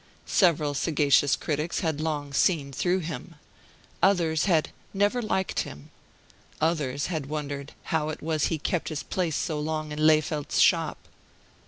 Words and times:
Several 0.25 0.73
sagacious 0.73 1.35
critics 1.35 1.81
had 1.81 2.01
long 2.01 2.33
"seen 2.33 2.71
through 2.73 3.01
him"; 3.01 3.35
others 4.01 4.45
had 4.45 4.69
"never 4.95 5.21
liked 5.21 5.59
him"; 5.59 5.91
others 6.59 7.05
had 7.05 7.27
wondered 7.27 7.73
how 7.93 8.09
it 8.09 8.19
was 8.19 8.45
he 8.45 8.57
kept 8.57 8.89
his 8.89 9.03
place 9.03 9.35
so 9.35 9.59
long 9.59 9.91
in 9.91 9.99
Lehfeldt's 10.07 10.57
shop. 10.59 10.97